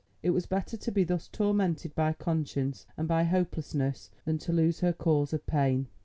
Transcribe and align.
It 0.23 0.31
was 0.31 0.47
better 0.47 0.77
to 0.77 0.91
be 0.91 1.03
thus 1.03 1.27
tormented 1.27 1.93
by 1.93 2.13
conscience 2.13 2.87
and 2.97 3.07
by 3.07 3.23
hopelessness 3.23 4.09
than 4.25 4.39
to 4.39 4.51
lose 4.51 4.79
her 4.79 4.93
cause 4.93 5.31
of 5.31 5.45
pain. 5.45 5.89